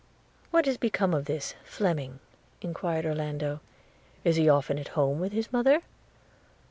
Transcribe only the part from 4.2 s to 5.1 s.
'is he often at